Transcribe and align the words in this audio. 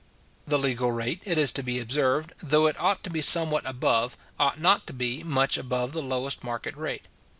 The 0.47 0.57
legal 0.57 0.91
rate, 0.91 1.21
it 1.27 1.37
is 1.37 1.51
to 1.51 1.61
be 1.61 1.77
observed, 1.79 2.33
though 2.41 2.65
it 2.65 2.81
ought 2.81 3.03
to 3.03 3.11
be 3.11 3.21
somewhat 3.21 3.67
above, 3.69 4.17
ought 4.39 4.59
not 4.59 4.87
to 4.87 4.93
be 4.93 5.21
much 5.23 5.59
above 5.59 5.91
the 5.91 6.01
lowest 6.01 6.43
market 6.43 6.75
rate. 6.75 7.05